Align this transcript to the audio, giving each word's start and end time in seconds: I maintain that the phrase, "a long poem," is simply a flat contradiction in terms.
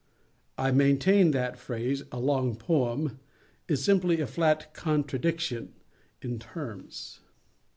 I 0.57 0.71
maintain 0.71 1.29
that 1.29 1.51
the 1.51 1.57
phrase, 1.59 2.01
"a 2.11 2.17
long 2.19 2.55
poem," 2.55 3.19
is 3.67 3.83
simply 3.83 4.19
a 4.19 4.25
flat 4.25 4.73
contradiction 4.73 5.73
in 6.23 6.39
terms. 6.39 7.19